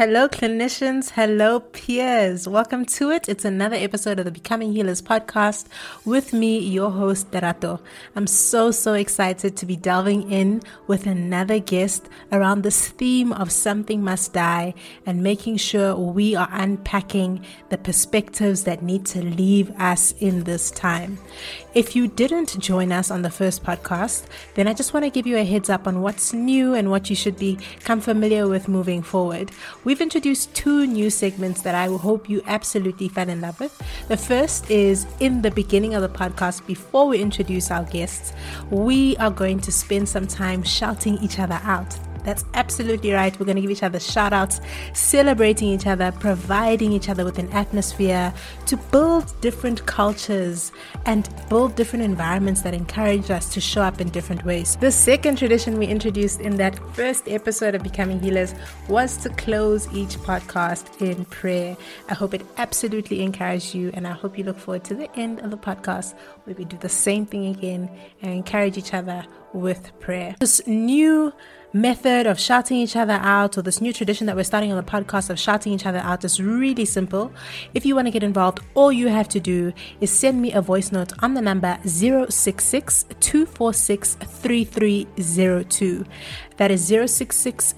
[0.00, 1.10] Hello, clinicians.
[1.10, 2.48] Hello, peers.
[2.48, 3.28] Welcome to it.
[3.28, 5.66] It's another episode of the Becoming Healers podcast
[6.06, 7.80] with me, your host, Lorato.
[8.16, 13.52] I'm so, so excited to be delving in with another guest around this theme of
[13.52, 14.72] something must die
[15.04, 20.70] and making sure we are unpacking the perspectives that need to leave us in this
[20.70, 21.18] time.
[21.74, 24.24] If you didn't join us on the first podcast,
[24.54, 27.10] then I just want to give you a heads up on what's new and what
[27.10, 29.50] you should become familiar with moving forward.
[29.90, 33.76] We've introduced two new segments that I hope you absolutely fell in love with.
[34.06, 38.32] The first is in the beginning of the podcast, before we introduce our guests,
[38.70, 41.98] we are going to spend some time shouting each other out.
[42.24, 43.38] That's absolutely right.
[43.38, 44.60] We're going to give each other shout outs,
[44.92, 48.32] celebrating each other, providing each other with an atmosphere
[48.66, 50.72] to build different cultures
[51.06, 54.76] and build different environments that encourage us to show up in different ways.
[54.76, 58.54] The second tradition we introduced in that first episode of Becoming Healers
[58.88, 61.76] was to close each podcast in prayer.
[62.08, 65.40] I hope it absolutely encouraged you, and I hope you look forward to the end
[65.40, 67.90] of the podcast where we do the same thing again
[68.22, 70.36] and encourage each other with prayer.
[70.38, 71.32] This new
[71.72, 74.90] method of shouting each other out or this new tradition that we're starting on the
[74.90, 77.32] podcast of shouting each other out is really simple.
[77.74, 80.60] If you want to get involved, all you have to do is send me a
[80.60, 86.04] voice note on the number 066 246 3302.
[86.60, 87.74] That is 066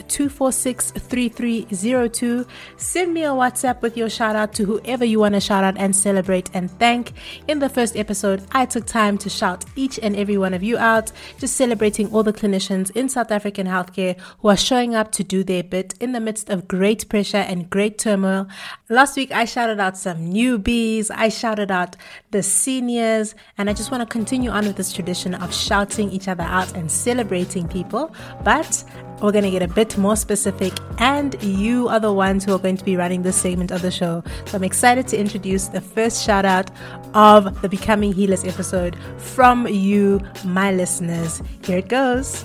[2.77, 5.77] Send me a WhatsApp with your shout out to whoever you want to shout out
[5.79, 7.13] and celebrate and thank.
[7.47, 10.79] In the first episode, I took time to shout each and every one of you
[10.79, 15.23] out, just celebrating all the clinicians in South African healthcare who are showing up to
[15.23, 18.49] do their bit in the midst of great pressure and great turmoil.
[18.89, 21.95] Last week, I shouted out some newbies, I shouted out
[22.33, 26.27] the seniors, and I just want to continue on with this tradition of shouting each
[26.27, 28.13] other out and celebrating people.
[28.43, 28.72] But
[29.21, 32.59] we're going to get a bit more specific, and you are the ones who are
[32.59, 34.25] going to be running this segment of the show.
[34.47, 36.71] So I'm excited to introduce the first shout out
[37.15, 41.41] of the Becoming Healers episode from you, my listeners.
[41.65, 42.45] Here it goes.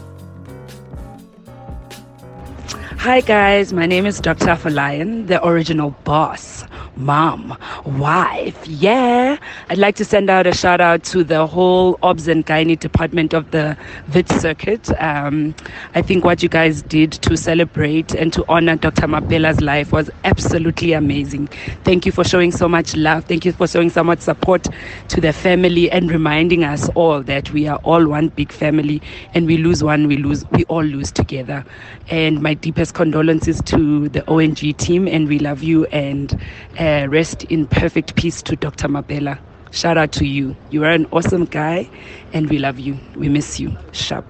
[3.00, 3.74] Hi, guys.
[3.74, 4.48] My name is Dr.
[4.48, 6.64] Afolayan, the original boss
[6.98, 8.68] mom, wife.
[8.68, 9.38] Yeah.
[9.70, 13.34] I'd like to send out a shout out to the whole OBS and Gynae department
[13.34, 13.78] of the
[14.14, 14.90] Wits circuit.
[15.02, 15.56] Um,
[15.96, 19.08] I think what you guys did to celebrate and to honor Dr.
[19.08, 21.48] Mapela's life was absolutely amazing.
[21.84, 23.26] Thank you for showing so much love.
[23.26, 24.68] Thank you for showing so much support
[25.10, 29.02] to the family and reminding us all that we are all one big family
[29.34, 31.64] and we lose one, we lose, we all lose together.
[32.10, 36.40] And my deepest condolences to the ONG team and we love you and
[36.88, 38.88] uh, rest in perfect peace to Dr.
[38.88, 39.40] Mapela.
[39.72, 40.56] Shout out to you.
[40.72, 41.90] You are an awesome guy
[42.32, 42.98] and we love you.
[43.16, 43.78] We miss you.
[43.92, 44.26] Sharp.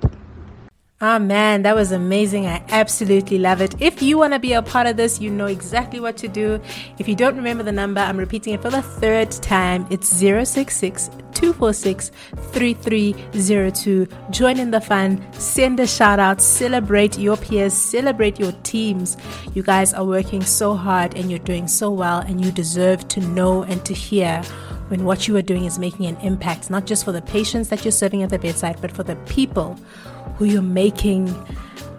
[1.00, 2.47] Oh man, that was amazing.
[2.47, 3.80] I absolutely love it.
[3.80, 6.59] If you want to be a part of this, you know exactly what to do.
[6.97, 9.85] If you don't remember the number, I'm repeating it for the third time.
[9.91, 12.09] It's 066 246
[12.52, 14.08] 3302.
[14.31, 19.18] Join in the fun, send a shout out, celebrate your peers, celebrate your teams.
[19.53, 23.19] You guys are working so hard and you're doing so well, and you deserve to
[23.19, 24.41] know and to hear
[24.88, 27.85] when what you are doing is making an impact, not just for the patients that
[27.85, 29.78] you're serving at the bedside, but for the people
[30.38, 31.34] who you're making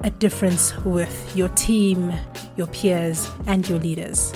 [0.02, 2.12] a difference with your team,
[2.56, 4.32] your peers, and your leaders.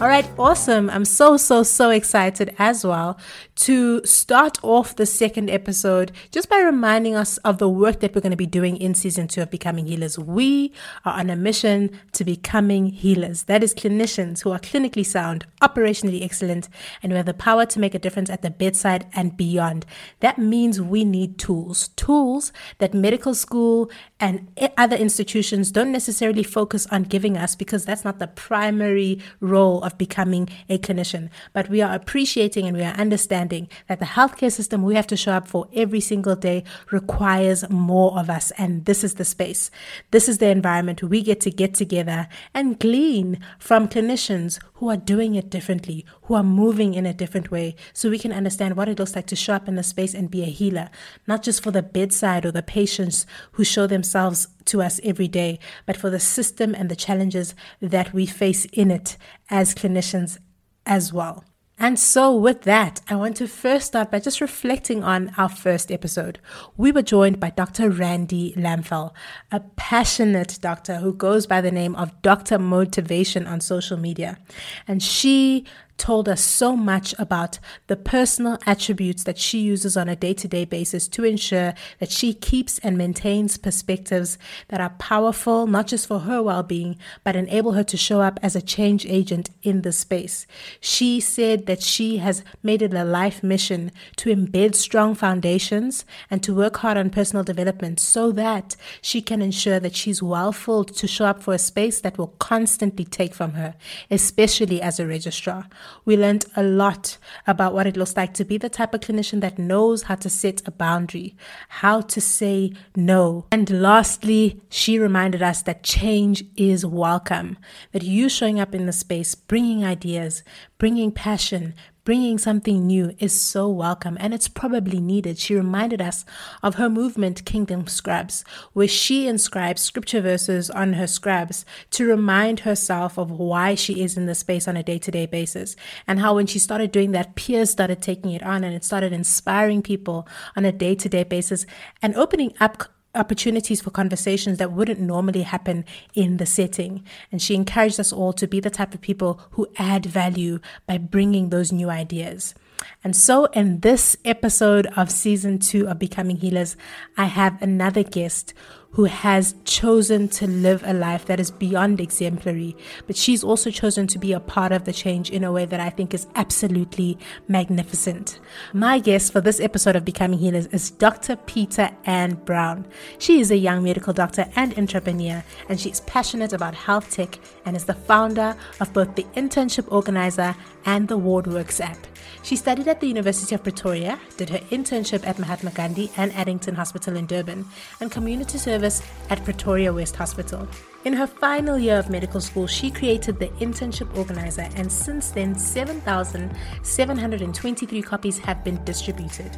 [0.00, 0.90] All right, awesome.
[0.90, 3.16] I'm so, so, so excited as well
[3.56, 8.20] to start off the second episode just by reminding us of the work that we're
[8.20, 10.18] going to be doing in season two of Becoming Healers.
[10.18, 10.72] We
[11.04, 13.44] are on a mission to becoming healers.
[13.44, 16.68] That is clinicians who are clinically sound, operationally excellent,
[17.02, 19.86] and who have the power to make a difference at the bedside and beyond.
[20.20, 26.86] That means we need tools, tools that medical school and other institutions don't necessarily focus
[26.90, 31.30] on giving us because that's not the primary role of becoming a clinician.
[31.52, 35.16] But we are appreciating and we are understanding that the healthcare system we have to
[35.16, 38.50] show up for every single day requires more of us.
[38.52, 39.70] And this is the space.
[40.10, 44.96] This is the environment we get to get together and glean from clinicians who are
[44.96, 48.88] doing it differently, who are moving in a different way, so we can understand what
[48.88, 50.90] it looks like to show up in the space and be a healer,
[51.26, 55.58] not just for the bedside or the patients who show themselves to us every day,
[55.86, 59.16] but for the system and the challenges that we face in it
[59.50, 60.38] as clinicians
[60.86, 61.44] as well.
[61.76, 65.90] And so, with that, I want to first start by just reflecting on our first
[65.90, 66.38] episode.
[66.76, 67.90] We were joined by Dr.
[67.90, 69.12] Randy Lamphel,
[69.50, 72.60] a passionate doctor who goes by the name of Dr.
[72.60, 74.38] Motivation on social media.
[74.86, 75.64] And she
[75.96, 80.48] told us so much about the personal attributes that she uses on a day to
[80.48, 84.36] day basis to ensure that she keeps and maintains perspectives
[84.68, 88.38] that are powerful, not just for her well being, but enable her to show up
[88.42, 90.46] as a change agent in the space.
[90.80, 96.42] She said that she has made it a life mission to embed strong foundations and
[96.42, 100.94] to work hard on personal development so that she can ensure that she's well filled
[100.96, 103.74] to show up for a space that will constantly take from her,
[104.10, 105.66] especially as a registrar.
[106.04, 109.40] We learned a lot about what it looks like to be the type of clinician
[109.40, 111.36] that knows how to set a boundary,
[111.68, 113.46] how to say no.
[113.52, 117.58] And lastly, she reminded us that change is welcome,
[117.92, 120.42] that you showing up in the space, bringing ideas,
[120.78, 125.38] bringing passion, bringing something new is so welcome and it's probably needed.
[125.38, 126.24] She reminded us
[126.62, 132.60] of her movement, Kingdom Scrubs, where she inscribes scripture verses on her scrubs to remind
[132.60, 135.76] herself of why she is in the space on a day to day basis.
[136.06, 139.12] And how when she started doing that, peers started taking it on and it started
[139.12, 141.66] inspiring people on a day to day basis
[142.02, 145.84] and opening up opportunities for conversations that wouldn't normally happen
[146.14, 147.04] in the setting.
[147.30, 150.98] And she encouraged us all to be the type of people who add value by
[150.98, 152.54] bringing those new ideas.
[153.04, 156.74] And so, in this episode of season two of Becoming Healers,
[157.18, 158.54] I have another guest
[158.92, 164.06] who has chosen to live a life that is beyond exemplary, but she's also chosen
[164.06, 167.18] to be a part of the change in a way that I think is absolutely
[167.48, 168.38] magnificent.
[168.72, 171.36] My guest for this episode of Becoming Healers is Dr.
[171.36, 172.86] Peter Ann Brown.
[173.18, 177.38] She is a young medical doctor and entrepreneur, and she is passionate about health tech
[177.66, 180.54] and is the founder of both the Internship Organizer
[180.86, 181.98] and the WardWorks app.
[182.44, 186.76] She studied at the University of Pretoria, did her internship at Mahatma Gandhi and Addington
[186.76, 187.66] Hospital in Durban,
[188.00, 190.68] and community service at Pretoria West Hospital.
[191.04, 195.58] In her final year of medical school, she created the Internship Organizer, and since then,
[195.58, 199.50] 7,723 copies have been distributed.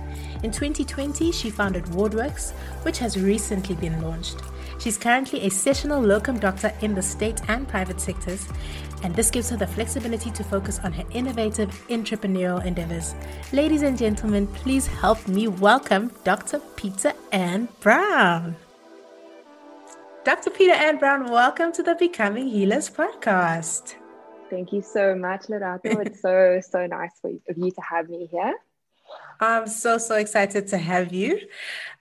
[0.42, 2.52] In 2020, she founded WardWorks,
[2.84, 4.38] which has recently been launched.
[4.78, 8.48] She's currently a sessional locum doctor in the state and private sectors,
[9.02, 13.14] and this gives her the flexibility to focus on her innovative entrepreneurial endeavors.
[13.52, 16.60] Ladies and gentlemen, please help me welcome Dr.
[16.76, 18.56] Peter Ann Brown.
[20.24, 20.50] Dr.
[20.50, 23.94] Peter Ann Brown, welcome to the Becoming Healers podcast.
[24.50, 26.04] Thank you so much, Lorato.
[26.04, 28.54] It's so, so nice of you to have me here.
[29.40, 31.38] I'm so, so excited to have you.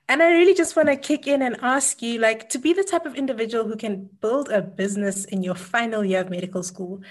[0.07, 2.83] And I really just want to kick in and ask you like to be the
[2.83, 7.01] type of individual who can build a business in your final year of medical school.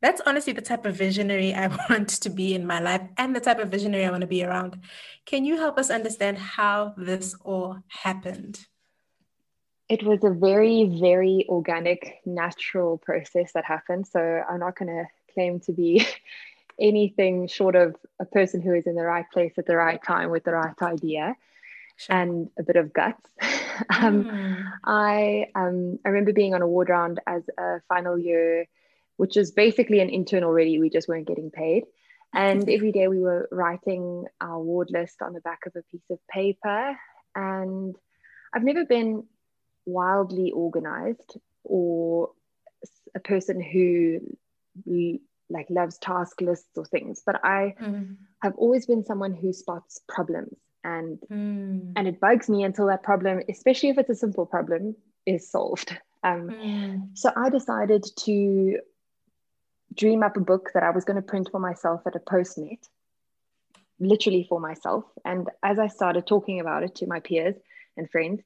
[0.00, 3.40] That's honestly the type of visionary I want to be in my life and the
[3.40, 4.80] type of visionary I want to be around.
[5.26, 8.66] Can you help us understand how this all happened?
[9.90, 14.06] It was a very, very organic, natural process that happened.
[14.06, 15.04] So I'm not going to
[15.34, 16.06] claim to be
[16.80, 20.30] anything short of a person who is in the right place at the right time
[20.30, 21.36] with the right idea
[21.98, 22.16] sure.
[22.16, 23.28] and a bit of guts.
[23.90, 24.64] um, mm.
[24.84, 28.66] I um, I remember being on a ward round as a final year,
[29.16, 30.78] which is basically an intern already.
[30.78, 31.84] We just weren't getting paid.
[32.34, 36.10] And every day we were writing our ward list on the back of a piece
[36.10, 36.96] of paper.
[37.34, 37.96] And
[38.54, 39.24] I've never been
[39.86, 42.30] wildly organized or
[43.14, 44.20] a person who
[45.50, 48.16] like loves task lists or things, but I mm.
[48.42, 50.54] have always been someone who spots problems
[50.88, 51.92] and mm.
[51.96, 54.94] and it bugs me until that problem especially if it's a simple problem
[55.26, 57.08] is solved um, mm.
[57.14, 58.78] so i decided to
[59.94, 62.82] dream up a book that i was going to print for myself at a postnet
[64.00, 67.56] literally for myself and as i started talking about it to my peers
[67.96, 68.40] and friends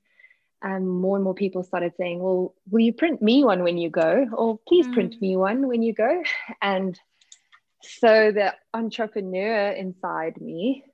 [0.64, 3.90] um, more and more people started saying well will you print me one when you
[3.90, 4.94] go or please mm.
[4.94, 6.22] print me one when you go
[6.62, 6.98] and
[7.82, 10.84] so the entrepreneur inside me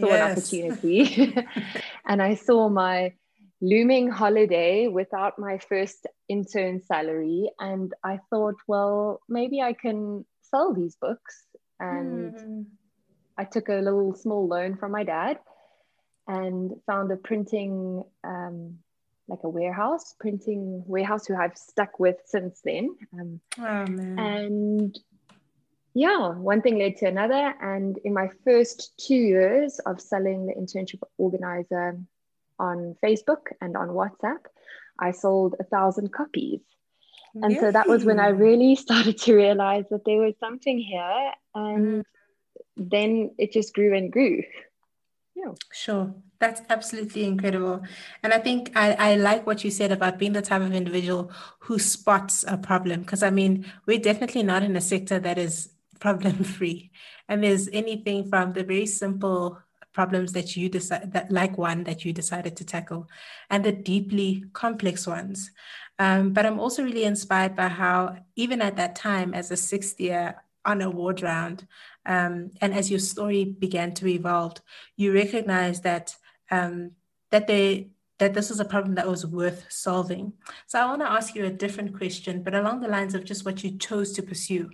[0.00, 0.20] saw yes.
[0.20, 1.34] an opportunity
[2.06, 3.12] and I saw my
[3.60, 7.50] looming holiday without my first intern salary.
[7.58, 11.44] And I thought, well, maybe I can sell these books.
[11.80, 12.64] And mm.
[13.36, 15.38] I took a little small loan from my dad
[16.26, 18.78] and found a printing, um,
[19.28, 22.96] like a warehouse, printing warehouse who I've stuck with since then.
[23.12, 24.98] Um, oh, and
[25.98, 27.54] yeah, one thing led to another.
[27.60, 31.98] And in my first two years of selling the internship organizer
[32.56, 34.46] on Facebook and on WhatsApp,
[34.96, 36.60] I sold a thousand copies.
[37.34, 41.32] And so that was when I really started to realize that there was something here.
[41.56, 42.04] And mm.
[42.76, 44.44] then it just grew and grew.
[45.34, 45.52] Yeah.
[45.72, 46.14] Sure.
[46.38, 47.82] That's absolutely incredible.
[48.22, 51.32] And I think I, I like what you said about being the type of individual
[51.60, 53.00] who spots a problem.
[53.00, 56.90] Because I mean, we're definitely not in a sector that is problem free.
[57.28, 59.58] And there's anything from the very simple
[59.92, 63.08] problems that you decide that like one that you decided to tackle
[63.50, 65.50] and the deeply complex ones.
[65.98, 70.00] Um, but I'm also really inspired by how even at that time as a sixth
[70.00, 71.66] year on a ward round,
[72.06, 74.56] um, and as your story began to evolve,
[74.96, 76.14] you recognized that
[76.50, 76.92] um,
[77.30, 77.88] that they
[78.18, 80.32] that this was a problem that was worth solving.
[80.66, 83.44] So I want to ask you a different question, but along the lines of just
[83.44, 84.70] what you chose to pursue.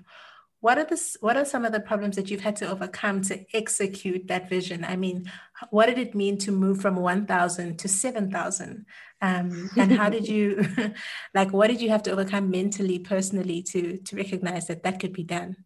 [0.64, 3.44] What are the what are some of the problems that you've had to overcome to
[3.54, 4.82] execute that vision?
[4.82, 5.30] I mean,
[5.68, 8.86] what did it mean to move from 1,000 to 7,000?
[9.20, 10.66] Um, and how did you,
[11.34, 15.12] like, what did you have to overcome mentally, personally, to to recognize that that could
[15.12, 15.56] be done?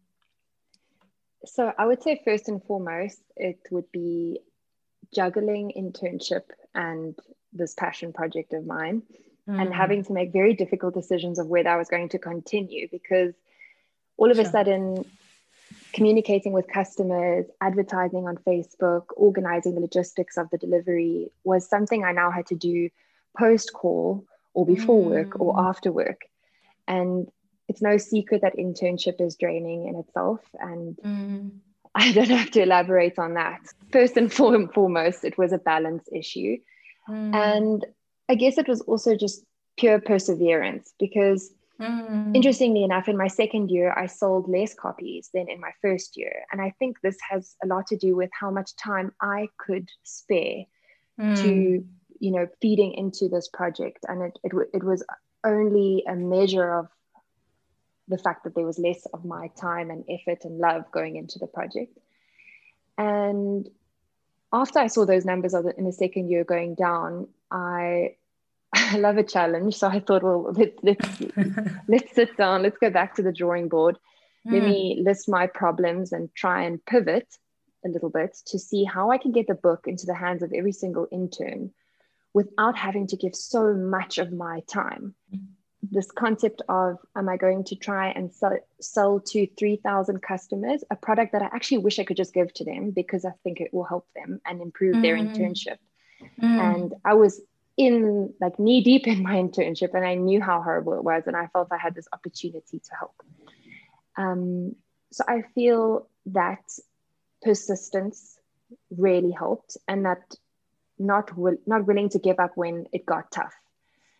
[1.45, 4.41] So I would say first and foremost, it would be
[5.15, 6.43] juggling internship
[6.75, 7.17] and
[7.53, 9.03] this passion project of mine
[9.47, 9.61] mm.
[9.61, 13.33] and having to make very difficult decisions of whether I was going to continue because
[14.19, 14.45] all of sure.
[14.45, 15.05] a sudden
[15.93, 22.11] communicating with customers, advertising on Facebook, organizing the logistics of the delivery was something I
[22.11, 22.89] now had to do
[23.37, 25.09] post call or before mm.
[25.09, 25.69] work or mm.
[25.69, 26.21] after work.
[26.87, 27.27] And
[27.67, 30.41] it's no secret that internship is draining in itself.
[30.59, 31.51] And mm.
[31.95, 33.61] I don't have to elaborate on that.
[33.91, 36.57] First and foremost, it was a balance issue.
[37.07, 37.35] Mm.
[37.35, 37.85] And
[38.27, 39.43] I guess it was also just
[39.77, 42.35] pure perseverance because, mm.
[42.35, 46.43] interestingly enough, in my second year, I sold less copies than in my first year.
[46.51, 49.89] And I think this has a lot to do with how much time I could
[50.03, 50.65] spare
[51.19, 51.37] mm.
[51.43, 51.85] to,
[52.19, 53.99] you know, feeding into this project.
[54.07, 55.03] And it, it, it was
[55.43, 56.87] only a measure of
[58.07, 61.39] the fact that there was less of my time and effort and love going into
[61.39, 61.97] the project.
[62.97, 63.69] And
[64.51, 68.15] after I saw those numbers in the second year going down, I
[68.79, 69.75] I love a challenge.
[69.75, 71.21] So I thought, well, let's let's
[71.87, 73.97] let's sit down, let's go back to the drawing board.
[74.47, 74.53] Mm.
[74.53, 77.27] Let me list my problems and try and pivot
[77.85, 80.51] a little bit to see how I can get the book into the hands of
[80.53, 81.71] every single intern
[82.33, 85.15] without having to give so much of my time.
[85.33, 85.47] Mm
[85.91, 90.95] this concept of am I going to try and sell, sell to 3,000 customers a
[90.95, 93.73] product that I actually wish I could just give to them because I think it
[93.73, 95.01] will help them and improve mm.
[95.01, 95.77] their internship.
[96.41, 96.75] Mm.
[96.75, 97.41] And I was
[97.79, 101.35] in like knee deep in my internship and I knew how horrible it was and
[101.35, 103.15] I felt I had this opportunity to help.
[104.17, 104.75] Um,
[105.11, 106.59] so I feel that
[107.41, 108.37] persistence
[108.91, 110.35] really helped and that
[110.99, 113.53] not will, not willing to give up when it got tough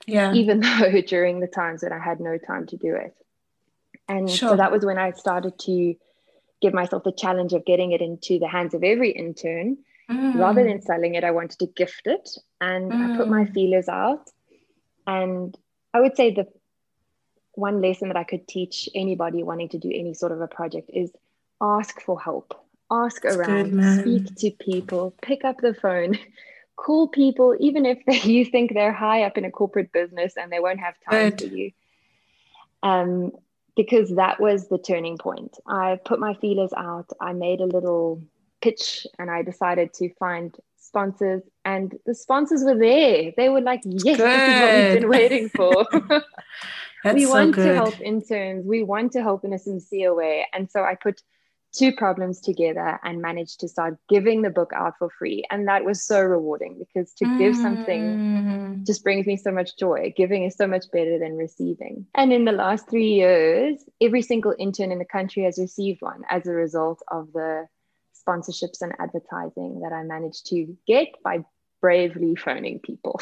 [0.08, 3.14] yeah even though during the times that i had no time to do it
[4.08, 4.52] and sure.
[4.52, 5.94] so that was when i started to
[6.62, 9.78] give myself the challenge of getting it into the hands of every intern
[10.10, 10.36] mm.
[10.36, 12.30] rather than selling it i wanted to gift it
[12.62, 13.14] and mm.
[13.14, 13.54] i put my mm.
[13.54, 14.30] feelers out
[15.08, 15.58] and
[15.94, 16.48] i would say the
[17.54, 20.90] one lesson that i could teach anybody wanting to do any sort of a project
[20.94, 21.12] is
[21.62, 22.54] ask for help
[22.92, 26.18] ask That's around good, speak to people pick up the phone
[26.80, 30.52] call people, even if they, you think they're high up in a corporate business and
[30.52, 31.42] they won't have time Good.
[31.42, 31.72] for you.
[32.82, 33.32] Um,
[33.76, 35.58] because that was the turning point.
[35.66, 37.10] I put my feelers out.
[37.22, 38.22] I made a little
[38.62, 43.32] pitch and I decided to find sponsors, and the sponsors were there.
[43.38, 44.20] They were like, Yes, Good.
[44.20, 46.24] this is what we've been waiting for.
[47.14, 47.68] we so want good.
[47.68, 48.66] to help interns.
[48.66, 50.48] We want to help in a sincere way.
[50.54, 51.22] And so I put
[51.72, 55.44] two problems together and managed to start giving the book out for free.
[55.52, 57.38] And that was so rewarding because to mm.
[57.38, 58.86] give something mm.
[58.88, 60.12] just brings me so much joy.
[60.18, 62.08] Giving is so much better than receiving.
[62.16, 66.24] And in the last three years, every single intern in the country has received one
[66.30, 67.68] as a result of the
[68.30, 71.44] sponsorships and advertising that I managed to get by
[71.82, 73.20] bravely phoning people.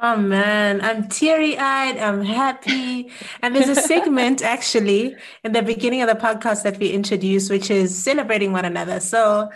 [0.00, 1.96] Oh man, I'm teary eyed.
[1.96, 3.12] I'm happy.
[3.40, 7.70] And there's a segment actually in the beginning of the podcast that we introduced, which
[7.70, 8.98] is celebrating one another.
[8.98, 9.50] So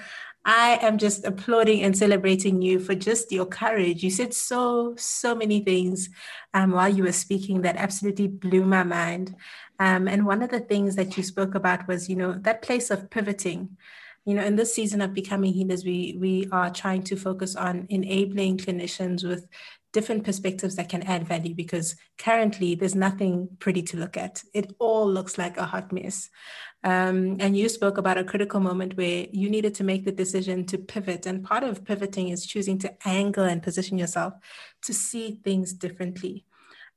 [0.44, 4.04] I am just applauding and celebrating you for just your courage.
[4.04, 6.10] You said so, so many things
[6.54, 9.34] um, while you were speaking that absolutely blew my mind.
[9.80, 12.92] Um, and one of the things that you spoke about was, you know, that place
[12.92, 13.76] of pivoting
[14.26, 17.86] you know in this season of becoming healers we we are trying to focus on
[17.88, 19.46] enabling clinicians with
[19.96, 24.42] different perspectives that can add value because currently there's nothing pretty to look at.
[24.52, 26.28] It all looks like a hot mess.
[26.84, 30.66] Um, and you spoke about a critical moment where you needed to make the decision
[30.66, 31.24] to pivot.
[31.24, 34.34] And part of pivoting is choosing to angle and position yourself
[34.82, 36.44] to see things differently.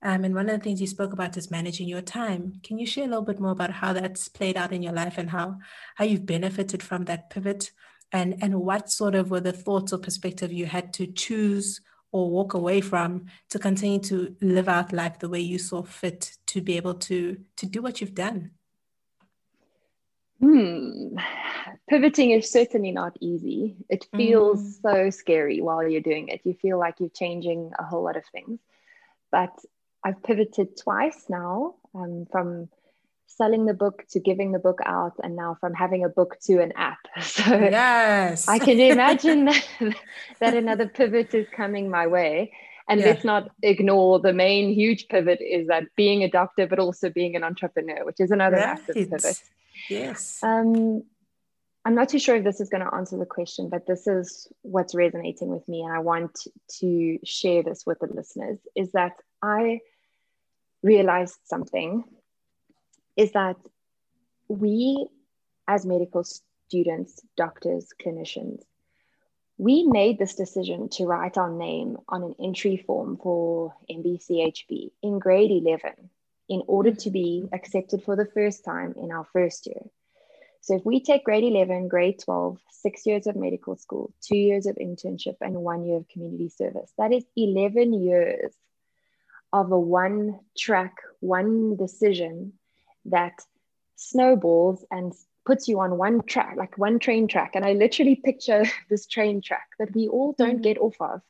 [0.02, 2.54] Um, and one of the things you spoke about is managing your time.
[2.64, 5.18] Can you share a little bit more about how that's played out in your life
[5.18, 5.58] and how
[5.96, 7.72] how you've benefited from that pivot,
[8.12, 12.30] and and what sort of were the thoughts or perspective you had to choose or
[12.30, 16.62] walk away from to continue to live out life the way you saw fit to
[16.62, 18.52] be able to to do what you've done
[20.40, 21.18] Hmm.
[21.90, 23.76] Pivoting is certainly not easy.
[23.90, 24.82] It feels mm.
[24.82, 26.42] so scary while you're doing it.
[26.46, 28.60] You feel like you're changing a whole lot of things.
[29.32, 29.52] But
[30.04, 32.70] I've pivoted twice now um, from
[33.28, 36.62] selling the book to giving the book out and now from having a book to
[36.62, 37.00] an app.
[37.22, 38.48] So yes.
[38.48, 39.96] I can imagine that,
[40.40, 42.52] that another pivot is coming my way.
[42.90, 43.08] And yeah.
[43.08, 47.36] let's not ignore the main huge pivot is that being a doctor but also being
[47.36, 48.80] an entrepreneur which is another right.
[48.80, 49.44] massive pivot.
[49.90, 50.40] Yes.
[50.44, 51.04] Um,
[51.86, 54.48] i'm not too sure if this is going to answer the question but this is
[54.64, 56.38] what's resonating with me and i want
[56.80, 59.80] to share this with the listeners is that i
[60.84, 62.04] realized something
[63.18, 63.58] is that
[64.48, 65.08] we,
[65.68, 68.62] as medical students, doctors, clinicians,
[69.58, 75.20] we made this decision to write our name on an entry form for MBCHB in
[75.20, 75.92] grade 11
[76.48, 77.54] in order to be mm-hmm.
[77.54, 79.84] accepted for the first time in our first year.
[80.62, 84.66] So if we take grade 11, grade 12, six years of medical school, two years
[84.66, 88.54] of internship, and one year of community service, that is 11 years
[89.52, 92.54] of a one track, one decision
[93.06, 93.34] that
[93.96, 95.14] snowballs and
[95.46, 97.52] puts you on one track, like one train track.
[97.56, 100.62] And I literally picture this train track that we all don't mm-hmm.
[100.62, 101.22] get off of.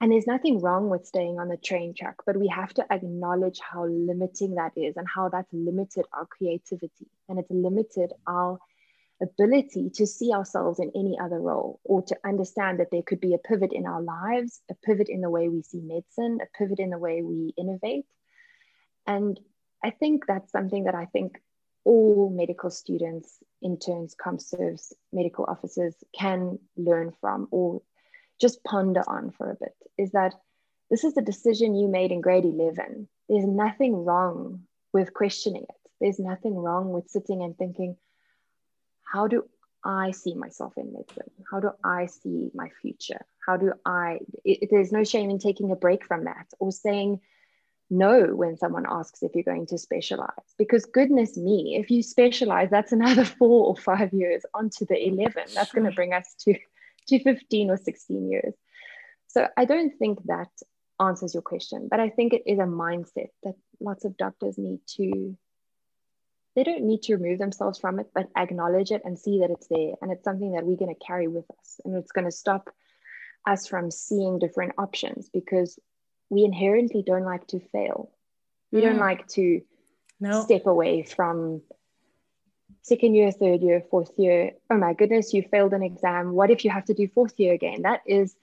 [0.00, 3.60] And there's nothing wrong with staying on the train track, but we have to acknowledge
[3.60, 8.58] how limiting that is and how that's limited our creativity and it's limited our
[9.22, 13.34] ability to see ourselves in any other role or to understand that there could be
[13.34, 16.78] a pivot in our lives, a pivot in the way we see medicine, a pivot
[16.78, 18.06] in the way we innovate.
[19.06, 19.38] And
[19.82, 21.38] I think that's something that I think
[21.84, 27.82] all medical students, interns, ComServes, medical officers can learn from or
[28.40, 30.34] just ponder on for a bit is that
[30.90, 33.08] this is the decision you made in grade 11.
[33.28, 34.62] There's nothing wrong
[34.92, 35.90] with questioning it.
[36.00, 37.96] There's nothing wrong with sitting and thinking,
[39.10, 39.44] how do
[39.84, 41.30] I see myself in medicine?
[41.50, 43.24] How do I see my future?
[43.46, 47.20] How do I, it, there's no shame in taking a break from that or saying,
[47.90, 52.70] no when someone asks if you're going to specialize because goodness me if you specialize
[52.70, 56.54] that's another four or five years onto the 11 that's going to bring us to
[57.08, 58.54] to 15 or 16 years
[59.26, 60.50] so i don't think that
[61.00, 64.78] answers your question but i think it is a mindset that lots of doctors need
[64.86, 65.36] to
[66.56, 69.68] they don't need to remove themselves from it but acknowledge it and see that it's
[69.68, 72.30] there and it's something that we're going to carry with us and it's going to
[72.30, 72.70] stop
[73.46, 75.78] us from seeing different options because
[76.28, 78.10] we inherently don't like to fail.
[78.72, 78.84] We mm.
[78.84, 79.62] don't like to
[80.20, 80.42] no.
[80.42, 81.62] step away from
[82.82, 84.52] second year, third year, fourth year.
[84.70, 86.32] Oh my goodness, you failed an exam.
[86.32, 87.82] What if you have to do fourth year again?
[87.82, 88.34] That is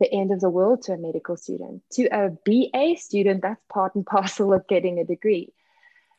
[0.00, 1.82] the end of the world to a medical student.
[1.92, 5.52] To a BA student, that's part and parcel of getting a degree.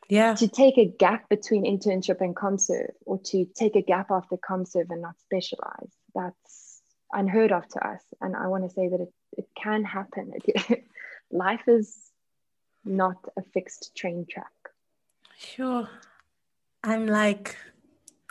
[0.10, 0.36] Yeah.
[0.36, 4.90] To take a gap between internship and ComServe, or to take a gap after ComServe
[4.90, 8.02] and not specialize, that's unheard of to us.
[8.22, 10.34] And I want to say that it, it can happen.
[10.34, 10.86] It,
[11.32, 11.98] life is
[12.84, 14.52] not a fixed train track.
[15.38, 15.90] Sure.
[16.84, 17.56] I'm like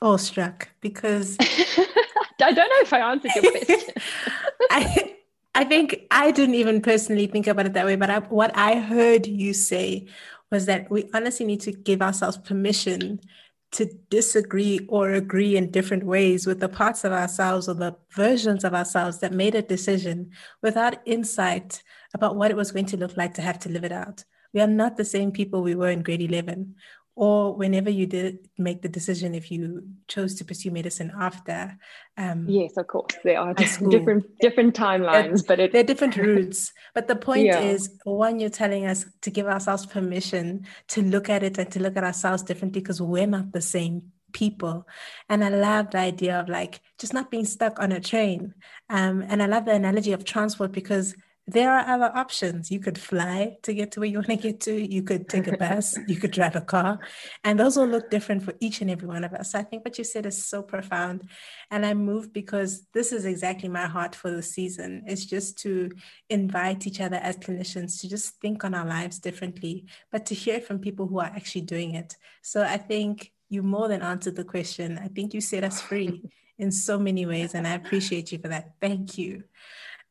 [0.03, 3.95] awestruck because I don't know if I answered your question.
[4.71, 5.17] I,
[5.55, 8.81] I think I didn't even personally think about it that way, but I, what I
[8.81, 10.07] heard you say
[10.53, 13.19] was that we honestly need to give ourselves permission
[13.73, 18.62] to disagree or agree in different ways with the parts of ourselves or the versions
[18.62, 20.31] of ourselves that made a decision
[20.62, 23.93] without insight about what it was going to look like to have to live it
[23.93, 24.25] out.
[24.53, 26.75] We are not the same people we were in grade 11
[27.14, 31.77] or whenever you did make the decision if you chose to pursue medicine after
[32.16, 37.09] um, yes of course there are different different timelines but it, they're different routes but
[37.09, 37.61] the point yeah.
[37.61, 41.81] is one you're telling us to give ourselves permission to look at it and to
[41.81, 44.87] look at ourselves differently because we're not the same people
[45.29, 48.55] and i love the idea of like just not being stuck on a train
[48.88, 51.14] um, and i love the analogy of transport because
[51.47, 52.71] there are other options.
[52.71, 54.73] You could fly to get to where you want to get to.
[54.75, 55.99] You could take a bus.
[56.07, 57.01] you could drive a car.
[57.43, 59.53] And those will look different for each and every one of us.
[59.53, 61.29] So I think what you said is so profound.
[61.71, 65.03] And I'm moved because this is exactly my heart for the season.
[65.07, 65.91] It's just to
[66.31, 70.61] invite each other as clinicians to just think on our lives differently, but to hear
[70.61, 72.17] from people who are actually doing it.
[72.43, 74.99] So I think you more than answered the question.
[74.99, 76.23] I think you set us free
[76.59, 77.55] in so many ways.
[77.55, 78.73] And I appreciate you for that.
[78.81, 79.45] Thank you.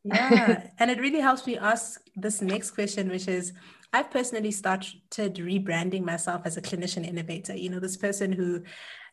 [0.04, 0.68] Yeah.
[0.78, 3.52] and it really helps me ask this next question, which is
[3.92, 7.54] I've personally started rebranding myself as a clinician innovator.
[7.54, 8.62] You know, this person who,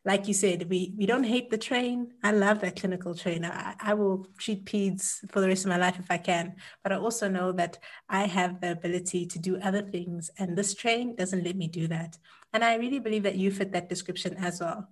[0.05, 2.13] like you said, we, we don't hate the train.
[2.23, 3.51] I love that clinical trainer.
[3.53, 6.55] I, I will treat peds for the rest of my life if I can.
[6.81, 10.31] But I also know that I have the ability to do other things.
[10.39, 12.17] And this train doesn't let me do that.
[12.53, 14.87] And I really believe that you fit that description as well.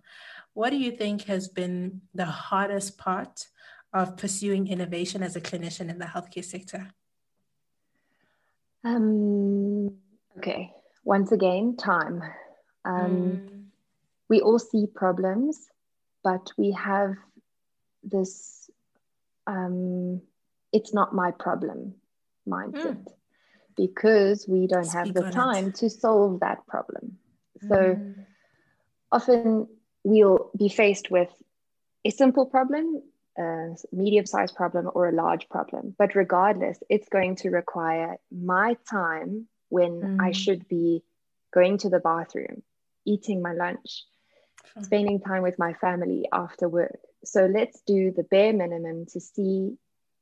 [0.54, 3.46] what do you think has been the hardest part
[3.94, 6.90] of pursuing innovation as a clinician in the healthcare sector?
[8.84, 9.98] Um,
[10.38, 10.72] okay,
[11.04, 12.24] once again, time.
[12.86, 13.64] Um, mm.
[14.30, 15.68] We all see problems,
[16.24, 17.16] but we have
[18.04, 18.70] this
[19.48, 20.22] um,
[20.74, 21.96] it's not my problem
[22.48, 23.08] mindset mm.
[23.76, 25.76] because we don't Speak have the time it.
[25.76, 27.18] to solve that problem.
[27.62, 28.26] So mm.
[29.12, 29.68] often
[30.04, 31.30] we'll be faced with
[32.06, 33.02] a simple problem,
[33.38, 35.96] a medium sized problem, or a large problem.
[35.98, 40.22] But regardless, it's going to require my time when mm.
[40.22, 41.04] I should be
[41.54, 42.64] going to the bathroom,
[43.06, 44.06] eating my lunch,
[44.82, 47.00] spending time with my family after work.
[47.24, 49.78] So let's do the bare minimum to see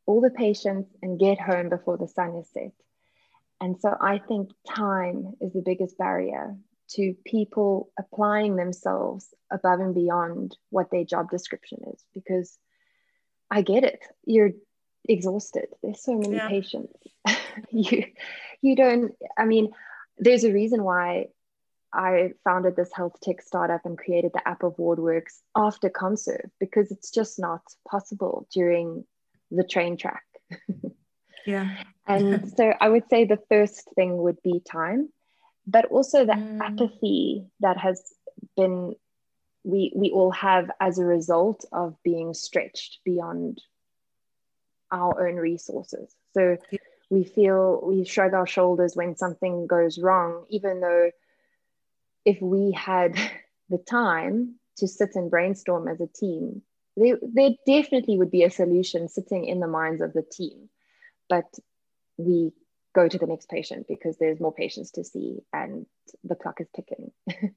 [0.06, 2.74] all the patients and get home before the sun is set.
[3.62, 6.56] And so I think time is the biggest barrier
[6.92, 12.58] to people applying themselves above and beyond what their job description is because
[13.50, 14.00] I get it.
[14.26, 14.52] You're
[15.08, 15.68] exhausted.
[15.82, 16.48] There's so many yeah.
[16.48, 16.94] patients.
[17.70, 18.06] you
[18.62, 19.72] you don't I mean
[20.18, 21.28] there's a reason why
[21.94, 26.92] I founded this health tech startup and created the app of WardWorks after ComServe because
[26.92, 29.06] it's just not possible during
[29.50, 30.24] the train track.
[31.46, 31.78] yeah.
[32.08, 35.10] and so I would say the first thing would be time,
[35.66, 36.60] but also the mm.
[36.62, 38.04] apathy that has
[38.58, 38.96] been
[39.66, 43.60] we we all have as a result of being stretched beyond
[44.92, 46.16] our own resources.
[46.34, 46.58] So
[47.10, 51.12] we feel we shrug our shoulders when something goes wrong, even though
[52.26, 53.18] if we had
[53.70, 56.62] the time to sit and brainstorm as a team,
[56.96, 60.70] there, there definitely would be a solution sitting in the minds of the team.
[61.28, 61.46] But
[62.18, 62.54] we
[62.94, 65.86] go to the next patient because there's more patients to see and
[66.24, 67.12] the clock is ticking.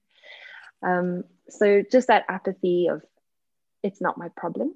[0.83, 3.03] um, so just that apathy of
[3.83, 4.75] it's not my problem.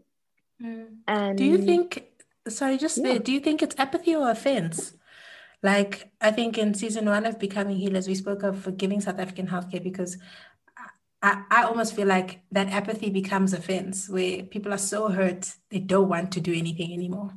[0.63, 0.87] Mm.
[1.07, 2.05] And do you think,
[2.49, 3.05] sorry, just yeah.
[3.05, 4.95] there, do you think it's apathy or offense?
[5.63, 9.47] Like I think in season one of Becoming Healers, we spoke of forgiving South African
[9.47, 10.19] healthcare because
[11.23, 15.79] I, I almost feel like that apathy becomes offense where people are so hurt they
[15.79, 17.33] don't want to do anything anymore.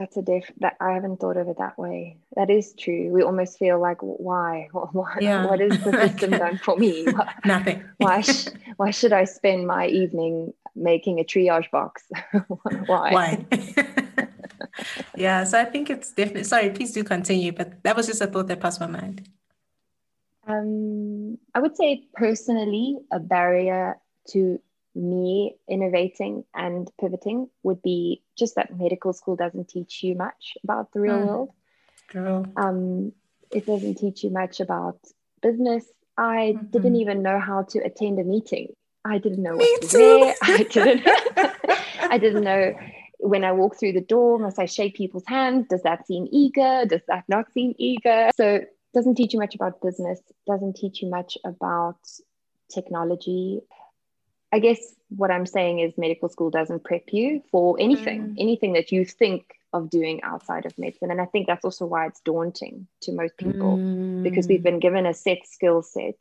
[0.00, 2.16] That's a diff that I haven't thought of it that way.
[2.34, 3.10] That is true.
[3.10, 4.68] We almost feel like, why?
[4.72, 5.44] What, yeah.
[5.44, 7.06] what is the system done for me?
[7.44, 7.84] Nothing.
[7.98, 8.22] why?
[8.22, 12.04] Sh- why should I spend my evening making a triage box?
[12.86, 13.12] why?
[13.12, 13.46] Why?
[15.16, 15.44] yeah.
[15.44, 16.44] So I think it's definitely.
[16.44, 17.52] Sorry, please do continue.
[17.52, 19.28] But that was just a thought that passed my mind.
[20.46, 24.58] Um, I would say personally, a barrier to
[24.94, 30.92] me innovating and pivoting would be just that medical school doesn't teach you much about
[30.92, 31.26] the real mm.
[31.26, 31.50] world.
[32.12, 32.46] Girl.
[32.56, 33.12] Um,
[33.52, 34.98] it doesn't teach you much about
[35.42, 35.84] business.
[36.16, 36.66] I mm-hmm.
[36.66, 38.74] didn't even know how to attend a meeting.
[39.04, 40.34] I didn't know me what to wear.
[40.42, 41.02] I didn't.
[42.10, 42.74] I didn't know
[43.20, 44.38] when I walk through the door.
[44.38, 45.66] Must I shake people's hands?
[45.68, 46.84] Does that seem eager?
[46.86, 48.30] Does that not seem eager?
[48.36, 48.60] So
[48.92, 51.98] doesn't teach you much about business, doesn't teach you much about
[52.72, 53.60] technology.
[54.52, 58.34] I guess what I'm saying is medical school doesn't prep you for anything, mm.
[58.38, 61.10] anything that you think of doing outside of medicine.
[61.10, 64.22] And I think that's also why it's daunting to most people mm.
[64.22, 66.16] because we've been given a set skill set,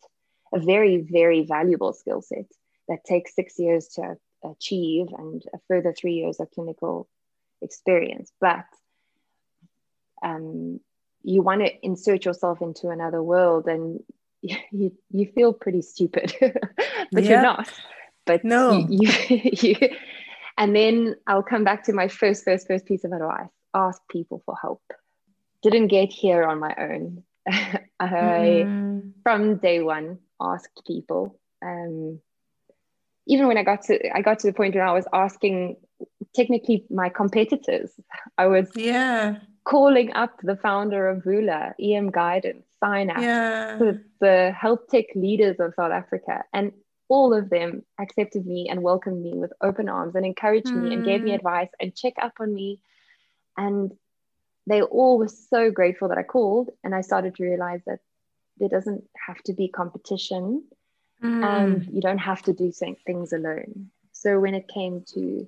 [0.54, 2.46] a very, very valuable skill set
[2.88, 7.08] that takes six years to achieve and a further three years of clinical
[7.62, 8.32] experience.
[8.40, 8.66] But
[10.22, 10.80] um,
[11.24, 14.04] you want to insert yourself into another world and
[14.42, 16.34] you, you feel pretty stupid
[17.12, 17.30] but yeah.
[17.30, 17.70] you're not
[18.26, 18.86] but no.
[18.90, 19.90] you, you, you,
[20.58, 23.50] and then i'll come back to my first first first piece of advice.
[23.74, 24.82] Ask people for help.
[25.62, 27.24] Didn't get here on my own.
[28.00, 29.12] I mm.
[29.24, 31.40] from day one asked people.
[31.64, 32.20] Um,
[33.28, 35.76] even when i got to i got to the point where i was asking
[36.34, 37.92] technically my competitors.
[38.38, 39.38] I was yeah.
[39.66, 43.78] calling up the founder of Vula, EM Guidance, Synapse, yeah.
[43.78, 46.44] the, the health tech leaders of South Africa.
[46.54, 46.72] And
[47.10, 50.84] all of them accepted me and welcomed me with open arms and encouraged mm.
[50.84, 51.36] me and gave me hmm.
[51.36, 52.80] advice and check up on me.
[53.58, 53.92] And
[54.68, 56.70] they all were so grateful that I called.
[56.84, 58.00] And I started to realize that
[58.58, 60.64] there doesn't have to be competition
[61.22, 61.44] mm.
[61.44, 63.90] and you don't have to do things alone.
[64.12, 65.48] So when it came to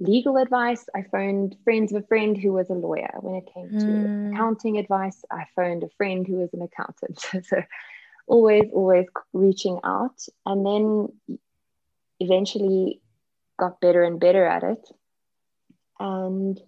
[0.00, 3.14] legal advice, I phoned friends of a friend who was a lawyer.
[3.20, 4.34] When it came to mm.
[4.34, 7.20] accounting advice, I phoned a friend who was an accountant.
[7.46, 7.62] so
[8.26, 10.26] always, always reaching out.
[10.46, 11.38] And then
[12.20, 13.00] eventually
[13.58, 14.88] got better and better at it.
[16.00, 16.60] And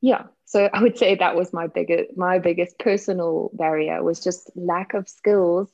[0.00, 4.50] yeah, so I would say that was my biggest my biggest personal barrier was just
[4.54, 5.68] lack of skills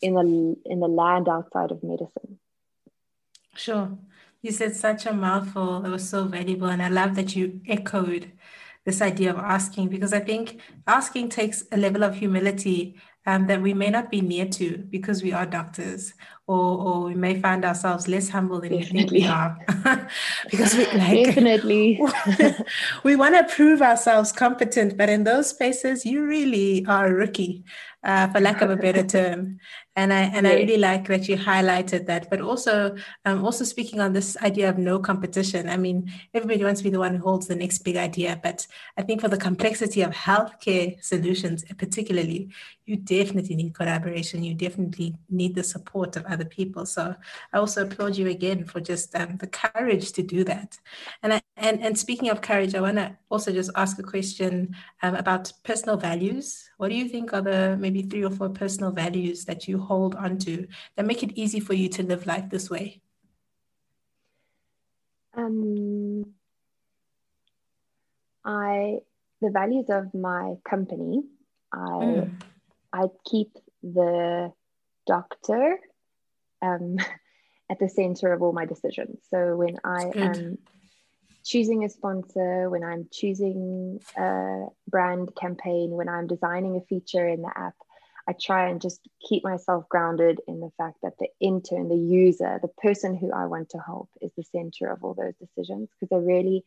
[0.00, 2.38] in the in the land outside of medicine.
[3.56, 3.98] Sure.
[4.42, 5.84] You said such a mouthful.
[5.84, 6.68] It was so valuable.
[6.68, 8.32] And I love that you echoed
[8.84, 13.62] this idea of asking because I think asking takes a level of humility um, that
[13.62, 16.14] we may not be near to because we are doctors,
[16.46, 18.92] or, or we may find ourselves less humble than Definitely.
[18.92, 20.08] we think we are.
[20.50, 22.00] because we like Definitely
[23.04, 27.64] we want to prove ourselves competent, but in those spaces, you really are a rookie,
[28.02, 29.58] uh, for lack of a better term
[29.96, 32.28] and I and I really like that you highlighted that.
[32.28, 35.68] But also, um, also speaking on this idea of no competition.
[35.68, 38.66] I mean, everybody wants to be the one who holds the next big idea, but
[38.98, 42.50] I think for the complexity of healthcare solutions, particularly,
[42.86, 44.42] you definitely need collaboration.
[44.42, 46.84] You definitely need the support of other people.
[46.84, 47.14] So
[47.52, 50.78] I also applaud you again for just um, the courage to do that.
[51.22, 54.76] And I, and and speaking of courage, I want to also just ask a question
[55.02, 56.68] um, about personal values.
[56.76, 60.14] What do you think are the maybe three or four personal values that you hold
[60.14, 60.66] onto
[60.96, 63.00] that make it easy for you to live life this way?
[65.36, 66.34] Um,
[68.44, 68.98] I
[69.40, 71.22] the values of my company.
[71.72, 72.42] I mm.
[72.92, 73.50] I keep
[73.82, 74.52] the
[75.06, 75.78] doctor
[76.64, 76.96] um,
[77.70, 79.18] at the center of all my decisions.
[79.30, 80.58] So when I am
[81.44, 87.42] choosing a sponsor, when I'm choosing a brand campaign, when I'm designing a feature in
[87.42, 87.74] the app,
[88.26, 92.58] I try and just keep myself grounded in the fact that the intern, the user,
[92.60, 95.90] the person who I want to help is the center of all those decisions.
[96.00, 96.64] Because I really,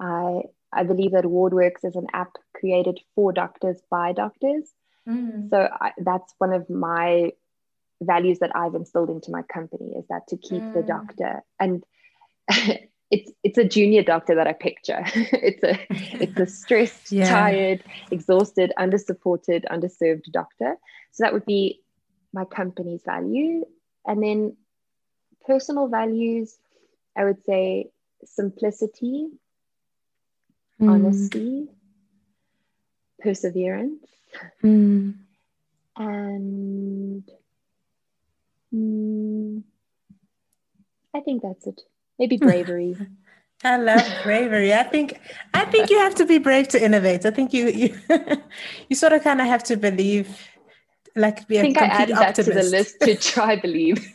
[0.00, 4.68] I I believe that WardWorks is an app created for doctors by doctors.
[5.08, 5.48] Mm.
[5.50, 7.32] So I, that's one of my
[8.02, 10.74] values that I've instilled into my company is that to keep mm.
[10.74, 11.84] the doctor and
[13.10, 15.02] it's it's a junior doctor that I picture.
[15.14, 17.28] it's a it's a stressed, yeah.
[17.28, 20.76] tired, exhausted, under supported, underserved doctor.
[21.12, 21.80] So that would be
[22.32, 23.64] my company's value.
[24.06, 24.56] And then
[25.46, 26.56] personal values,
[27.16, 27.90] I would say
[28.24, 29.28] simplicity,
[30.80, 30.90] mm.
[30.90, 31.68] honesty,
[33.20, 34.04] perseverance,
[34.62, 35.14] mm.
[35.96, 37.30] and
[38.74, 39.62] mm,
[41.14, 41.80] I think that's it
[42.18, 42.96] maybe bravery
[43.64, 44.74] I love bravery.
[44.74, 45.18] I think
[45.54, 47.24] I think you have to be brave to innovate.
[47.24, 47.96] I think you you
[48.90, 50.28] you sort of kind of have to believe,
[51.16, 52.36] like be I think a complete I add optimist.
[52.36, 54.06] that to the list to try believe.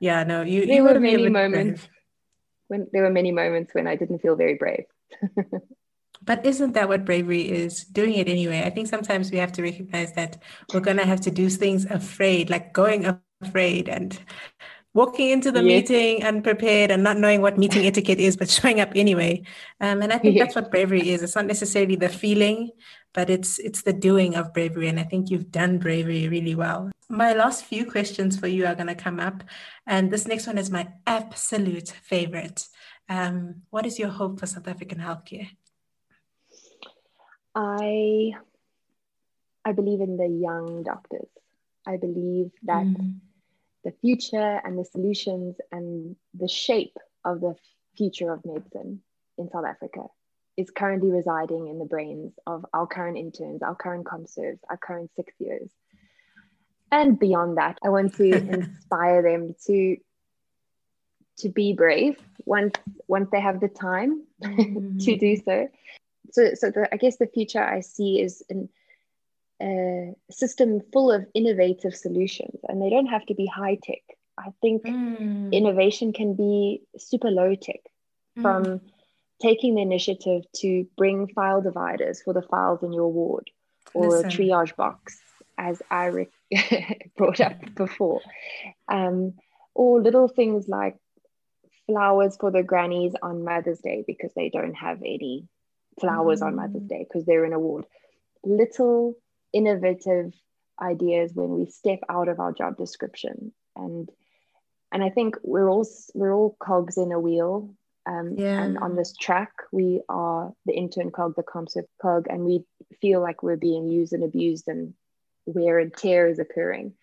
[0.00, 0.66] yeah, no, you.
[0.66, 1.90] There you were many moments brave.
[2.66, 4.86] when there were many moments when I didn't feel very brave.
[6.24, 7.84] But isn't that what bravery is?
[7.84, 8.62] Doing it anyway.
[8.64, 12.50] I think sometimes we have to recognize that we're gonna have to do things afraid,
[12.50, 14.18] like going afraid and
[14.94, 15.88] walking into the yes.
[15.88, 19.42] meeting unprepared and not knowing what meeting etiquette is, but showing up anyway.
[19.80, 20.46] Um, and I think yes.
[20.46, 21.22] that's what bravery is.
[21.22, 22.70] It's not necessarily the feeling,
[23.14, 24.88] but it's it's the doing of bravery.
[24.88, 26.90] And I think you've done bravery really well.
[27.08, 29.42] My last few questions for you are going to come up,
[29.86, 32.66] and this next one is my absolute favorite.
[33.08, 35.48] Um, what is your hope for South African healthcare?
[37.54, 38.32] I
[39.64, 41.28] I believe in the young doctors.
[41.86, 42.84] I believe that.
[42.86, 43.20] Mm
[43.84, 47.54] the future and the solutions and the shape of the
[47.96, 49.00] future of medicine
[49.38, 50.02] in South Africa
[50.56, 55.10] is currently residing in the brains of our current interns, our current ComServes, our current
[55.16, 55.70] six years.
[56.90, 59.96] And beyond that, I want to inspire them to
[61.38, 62.74] to be brave once
[63.08, 64.98] once they have the time mm-hmm.
[65.04, 65.68] to do so.
[66.32, 68.68] So, so the, I guess the future I see is an
[69.62, 74.02] a system full of innovative solutions and they don't have to be high tech
[74.36, 75.52] i think mm.
[75.52, 77.80] innovation can be super low tech
[78.36, 78.42] mm.
[78.42, 78.80] from
[79.40, 83.50] taking the initiative to bring file dividers for the files in your ward
[83.94, 84.26] or Listen.
[84.26, 85.20] a triage box
[85.58, 86.26] as i
[87.16, 88.20] brought up before
[88.88, 89.34] um,
[89.74, 90.96] or little things like
[91.86, 95.46] flowers for the grannies on mother's day because they don't have any
[96.00, 96.46] flowers mm.
[96.46, 97.84] on mother's day because they're in a ward
[98.44, 99.14] little
[99.52, 100.32] innovative
[100.80, 104.08] ideas when we step out of our job description and
[104.90, 107.74] and i think we're all we're all cogs in a wheel
[108.04, 108.60] um, yeah.
[108.60, 112.64] and on this track we are the intern cog the ComServe cog and we
[113.00, 114.94] feel like we're being used and abused and
[115.46, 116.94] wear and tear is occurring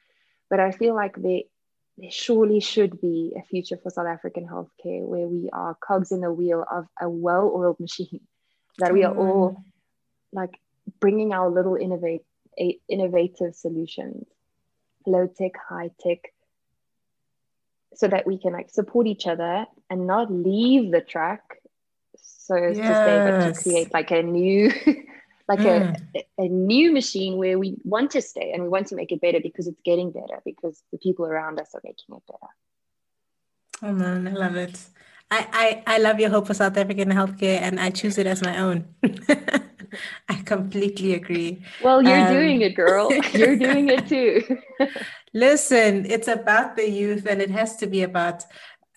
[0.49, 1.41] but i feel like there,
[1.97, 6.19] there surely should be a future for south african healthcare where we are cogs in
[6.19, 8.21] the wheel of a well-oiled machine
[8.79, 9.63] that we are all
[10.31, 10.59] like
[10.99, 12.21] bringing our little innovate
[12.89, 14.27] innovative solutions,
[15.05, 16.33] low tech, high tech,
[17.93, 21.59] so that we can like support each other and not leave the track
[22.49, 22.87] so as yes.
[22.87, 24.69] to say, but to create like a new,
[25.47, 25.95] like mm.
[26.15, 29.21] a, a new machine where we want to stay and we want to make it
[29.21, 32.51] better because it's getting better because the people around us are making it better.
[33.83, 34.79] Oh man, I love it.
[35.31, 38.41] I, I, I love your hope for South African healthcare and I choose it as
[38.41, 38.85] my own.
[40.29, 41.63] I completely agree.
[41.83, 43.11] Well, you're um, doing it, girl.
[43.33, 44.43] You're doing it too.
[45.33, 48.43] listen, it's about the youth and it has to be about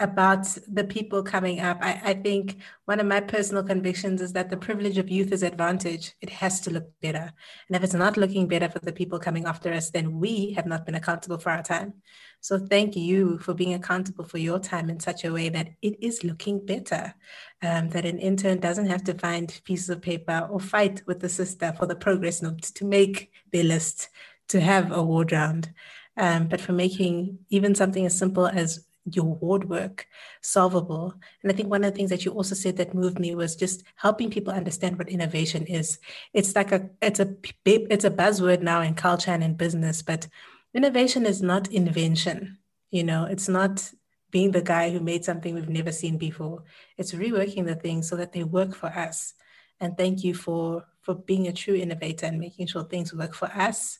[0.03, 1.79] about the people coming up.
[1.81, 5.45] I, I, think one of my personal convictions is that the privilege of youth is
[5.45, 6.13] advantage.
[6.21, 7.33] It has to look better.
[7.69, 10.67] And if it's not looking better for the people coming after us, then we have
[10.67, 11.95] not been accountable for our time.
[12.41, 15.97] So thank you for being accountable for your time in such a way that it
[16.03, 17.15] is looking better.
[17.63, 21.29] Um, that an intern doesn't have to find pieces of paper or fight with the
[21.29, 24.09] sister for the progress notes to make their list
[24.49, 25.73] to have a ward round.
[26.17, 30.07] Um, but for making even something as simple as your ward work
[30.41, 31.15] solvable.
[31.43, 33.57] And I think one of the things that you also said that moved me was
[33.57, 35.99] just helping people understand what innovation is.
[36.33, 37.35] It's like a it's a
[37.65, 40.29] it's a buzzword now in culture and in business, but
[40.75, 42.59] innovation is not invention.
[42.91, 43.91] You know, it's not
[44.31, 46.65] being the guy who made something we've never seen before.
[46.97, 49.35] It's reworking the things so that they work for us.
[49.81, 53.47] And thank you for for being a true innovator and making sure things work for
[53.49, 53.99] us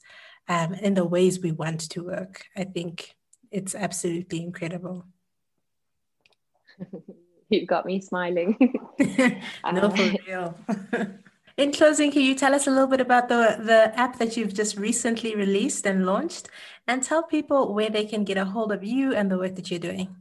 [0.49, 2.45] um, in the ways we want to work.
[2.57, 3.17] I think
[3.53, 5.05] it's absolutely incredible.
[7.49, 8.57] You've got me smiling.
[8.99, 10.57] no, for uh, real.
[11.59, 14.55] In closing, can you tell us a little bit about the, the app that you've
[14.55, 16.49] just recently released and launched
[16.89, 19.71] and tell people where they can get a hold of you and the work that
[19.71, 20.17] you're doing?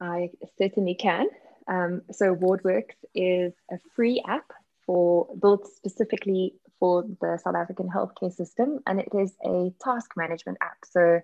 [0.00, 1.26] I certainly can.
[1.66, 4.52] Um, so, WardWorks is a free app
[4.86, 10.58] for built specifically for the South African healthcare system, and it is a task management
[10.62, 10.78] app.
[10.88, 11.20] So,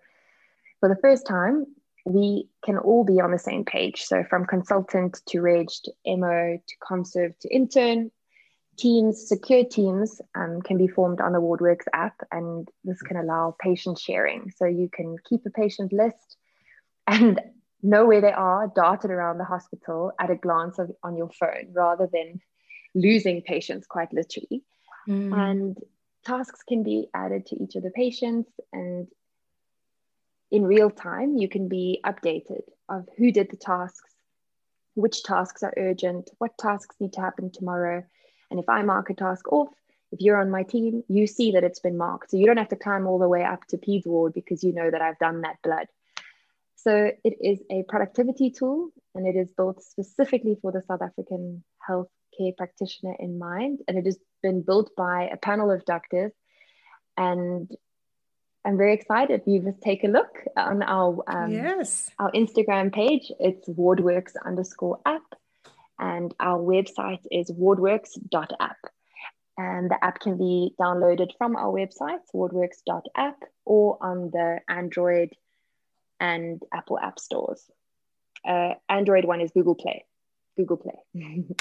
[0.81, 1.67] for the first time,
[2.05, 4.05] we can all be on the same page.
[4.05, 8.11] So from consultant to reg to MO to ComServe to intern,
[8.77, 13.57] teams, secure teams um, can be formed on the WardWorks app, and this can allow
[13.59, 14.53] patient sharing.
[14.57, 16.37] So you can keep a patient list
[17.07, 17.41] and
[17.83, 21.73] know where they are darted around the hospital at a glance of, on your phone
[21.73, 22.41] rather than
[22.95, 24.63] losing patients quite literally.
[25.09, 25.37] Mm.
[25.37, 25.79] And
[26.25, 29.07] tasks can be added to each of the patients and
[30.51, 34.15] in real time, you can be updated of who did the tasks,
[34.95, 38.05] which tasks are urgent, what tasks need to happen tomorrow.
[38.51, 39.75] And if I mark a task off,
[40.13, 42.31] if you're on my team, you see that it's been marked.
[42.31, 44.73] So you don't have to climb all the way up to PEDS ward because you
[44.73, 45.89] know that I've done that blood.
[46.77, 51.65] So it is a productivity tool and it is built specifically for the South African
[51.89, 53.81] healthcare practitioner in mind.
[53.89, 56.33] And it has been built by a panel of doctors
[57.17, 57.69] and
[58.67, 59.41] I'm very excited.
[59.41, 63.31] If you just take a look on our um, yes our Instagram page.
[63.39, 65.23] It's wardworks underscore app,
[65.99, 68.79] and our website is wardworks.app.
[69.59, 75.31] And the app can be downloaded from our website, wardworks.app, or on the Android
[76.21, 77.71] and Apple app stores.
[78.47, 80.05] Uh, Android one is Google Play.
[80.57, 81.45] Google Play.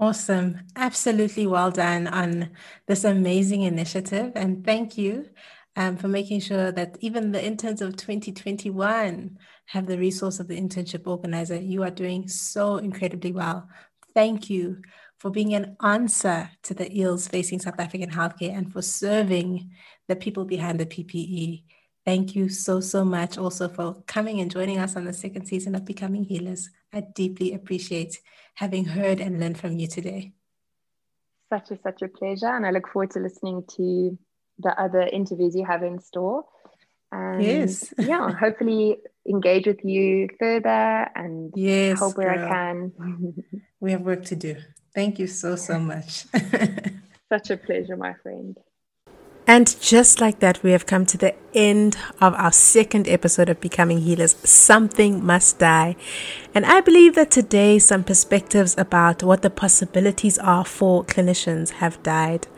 [0.00, 0.60] Awesome.
[0.76, 2.48] Absolutely well done on
[2.86, 4.32] this amazing initiative.
[4.34, 5.28] And thank you
[5.76, 10.60] um, for making sure that even the interns of 2021 have the resource of the
[10.60, 11.56] internship organizer.
[11.56, 13.68] You are doing so incredibly well.
[14.14, 14.82] Thank you
[15.18, 19.70] for being an answer to the ills facing South African healthcare and for serving
[20.08, 21.64] the people behind the PPE.
[22.04, 25.74] Thank you so, so much also for coming and joining us on the second season
[25.74, 26.70] of Becoming Healers.
[26.92, 28.20] I deeply appreciate
[28.54, 30.32] having heard and learned from you today.
[31.52, 32.48] Such a, such a pleasure.
[32.48, 34.18] And I look forward to listening to
[34.62, 36.44] the other interviews you have in store.
[37.12, 37.92] And yes.
[37.98, 42.44] yeah, hopefully engage with you further and yes, help where girl.
[42.44, 43.44] I can.
[43.80, 44.56] we have work to do.
[44.94, 46.26] Thank you so, so much.
[47.28, 48.56] Such a pleasure, my friend.
[49.46, 53.60] And just like that, we have come to the end of our second episode of
[53.60, 54.36] Becoming Healers.
[54.48, 55.96] Something must die.
[56.52, 62.02] And I believe that today some perspectives about what the possibilities are for clinicians have
[62.02, 62.48] died.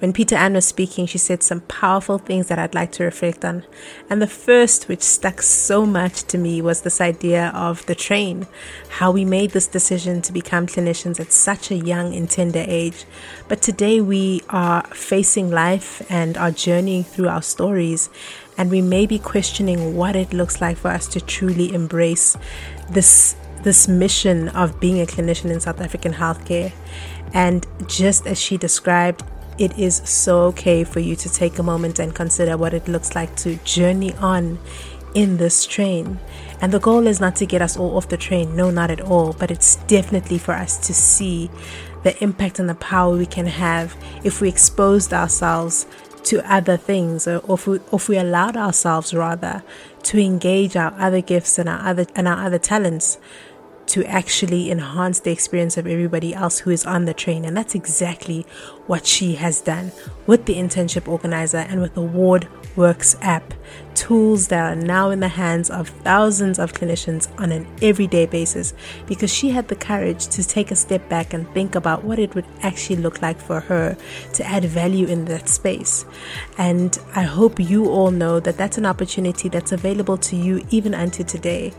[0.00, 3.44] When Peter Ann was speaking, she said some powerful things that I'd like to reflect
[3.44, 3.62] on.
[4.10, 8.48] And the first, which stuck so much to me, was this idea of the train,
[8.88, 13.04] how we made this decision to become clinicians at such a young and tender age.
[13.46, 18.10] But today we are facing life and are journeying through our stories
[18.58, 22.36] and we may be questioning what it looks like for us to truly embrace
[22.90, 26.72] this this mission of being a clinician in South African healthcare.
[27.34, 29.24] And just as she described,
[29.58, 33.16] it is so okay for you to take a moment and consider what it looks
[33.16, 34.60] like to journey on
[35.14, 36.20] in this train.
[36.60, 39.00] And the goal is not to get us all off the train, no, not at
[39.00, 41.50] all, but it's definitely for us to see
[42.02, 45.86] the impact and the power we can have if we exposed ourselves
[46.26, 49.62] to other things or if we, if we allowed ourselves rather
[50.02, 53.18] to engage our other gifts and our other and our other talents
[53.86, 57.44] to actually enhance the experience of everybody else who is on the train.
[57.44, 58.46] And that's exactly
[58.86, 59.92] what she has done
[60.26, 63.54] with the internship organizer and with the Ward Works app.
[63.94, 68.74] Tools that are now in the hands of thousands of clinicians on an everyday basis
[69.06, 72.34] because she had the courage to take a step back and think about what it
[72.34, 73.96] would actually look like for her
[74.34, 76.04] to add value in that space.
[76.58, 80.94] And I hope you all know that that's an opportunity that's available to you even
[80.94, 81.72] unto today.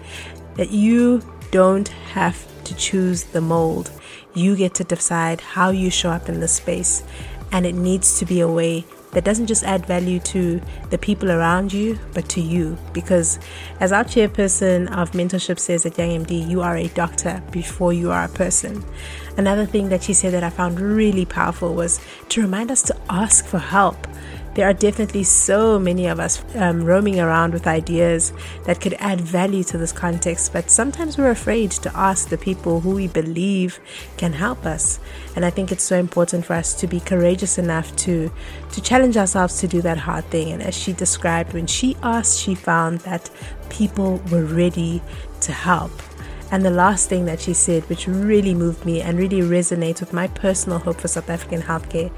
[0.58, 3.91] That you don't have to choose the mold.
[4.34, 7.03] You get to decide how you show up in the space,
[7.51, 11.32] and it needs to be a way that doesn't just add value to the people
[11.32, 12.78] around you, but to you.
[12.93, 13.39] Because,
[13.80, 18.12] as our chairperson of mentorship says at Young MD, you are a doctor before you
[18.12, 18.84] are a person.
[19.38, 21.99] Another thing that she said that I found really powerful was
[22.30, 24.08] to remind us to ask for help
[24.58, 28.34] there are definitely so many of us um, roaming around with ideas
[28.66, 32.80] that could add value to this context, but sometimes we're afraid to ask the people
[32.80, 33.80] who we believe
[34.18, 34.99] can help us.
[35.36, 38.32] And I think it's so important for us to be courageous enough to
[38.72, 40.51] to challenge ourselves to do that hard thing.
[40.51, 43.30] And as she described, when she asked, she found that
[43.70, 45.03] people were ready
[45.41, 45.91] to help.
[46.51, 50.14] And the last thing that she said, which really moved me and really resonates with
[50.14, 52.10] my personal hope for South African healthcare,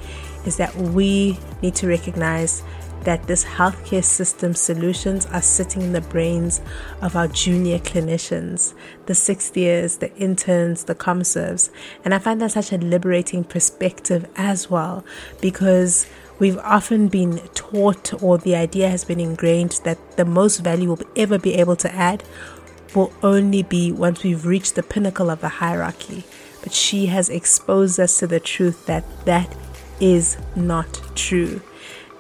[0.50, 2.64] is that we need to recognize
[3.04, 6.60] that this healthcare system solutions are sitting in the brains
[7.02, 8.74] of our junior clinicians,
[9.06, 11.70] the sixth years, the interns, the comserves.
[12.04, 15.06] And I find that such a liberating perspective as well
[15.40, 16.08] because
[16.40, 21.08] we've often been taught or the idea has been ingrained that the most value we'll
[21.16, 22.24] ever be able to add
[22.96, 26.24] will only be once we've reached the pinnacle of the hierarchy.
[26.64, 29.56] But she has exposed us to the truth that that
[30.00, 31.62] is not true.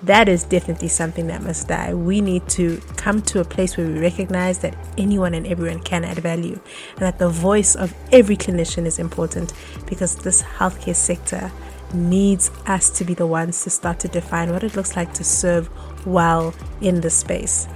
[0.03, 1.93] That is definitely something that must die.
[1.93, 6.05] We need to come to a place where we recognize that anyone and everyone can
[6.05, 6.59] add value
[6.91, 9.53] and that the voice of every clinician is important
[9.87, 11.51] because this healthcare sector
[11.93, 15.23] needs us to be the ones to start to define what it looks like to
[15.23, 15.69] serve
[16.05, 17.67] well in the space.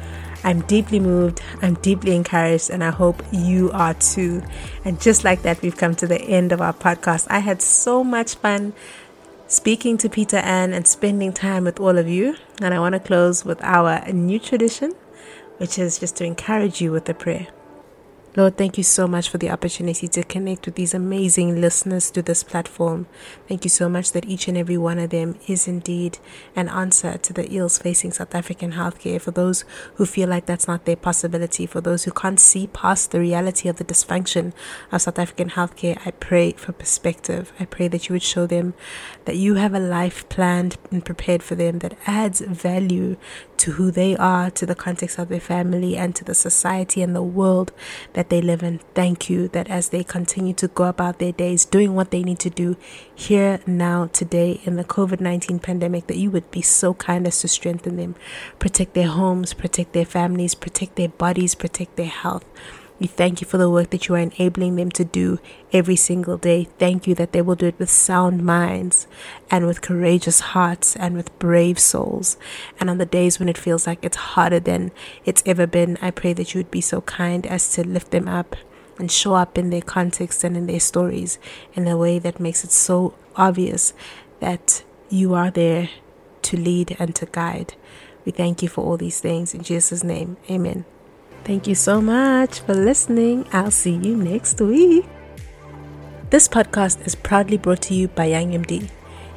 [0.45, 4.43] I'm deeply moved, I'm deeply encouraged, and I hope you are too.
[4.83, 7.27] And just like that, we've come to the end of our podcast.
[7.29, 8.73] I had so much fun
[9.53, 12.35] speaking to Peter Ann and spending time with all of you.
[12.61, 14.93] And I want to close with our new tradition,
[15.57, 17.47] which is just to encourage you with a prayer.
[18.35, 22.23] Lord, thank you so much for the opportunity to connect with these amazing listeners to
[22.23, 23.05] this platform.
[23.47, 26.17] Thank you so much that each and every one of them is indeed
[26.55, 29.21] an answer to the ills facing South African healthcare.
[29.21, 29.65] For those
[29.95, 33.69] who feel like that's not their possibility, for those who can't see past the reality
[33.69, 34.51] of the dysfunction
[34.91, 37.53] of South African healthcare, I pray for perspective.
[37.59, 38.73] I pray that you would show them
[39.25, 43.15] that you have a life planned and prepared for them that adds value
[43.57, 47.15] to who they are, to the context of their family, and to the society and
[47.15, 47.71] the world
[48.13, 48.79] that they live in.
[48.93, 52.39] Thank you that as they continue to go about their days doing what they need
[52.39, 52.77] to do
[53.13, 57.41] here, now, today, in the COVID 19 pandemic, that you would be so kind as
[57.41, 58.15] to strengthen them,
[58.59, 62.45] protect their homes, protect their families, protect their bodies, protect their health.
[63.03, 65.39] We thank you for the work that you are enabling them to do
[65.73, 66.69] every single day.
[66.79, 69.07] Thank you that they will do it with sound minds
[69.51, 72.37] and with courageous hearts and with brave souls.
[72.79, 74.93] And on the days when it feels like it's harder than
[75.25, 78.29] it's ever been, I pray that you would be so kind as to lift them
[78.29, 78.55] up
[78.97, 81.39] and show up in their context and in their stories
[81.73, 83.91] in a way that makes it so obvious
[84.39, 85.89] that you are there
[86.43, 87.73] to lead and to guide.
[88.23, 89.53] We thank you for all these things.
[89.53, 90.85] In Jesus' name, amen.
[91.45, 93.45] Thank you so much for listening.
[93.51, 95.05] I'll see you next week.
[96.29, 98.89] This podcast is proudly brought to you by Young MD.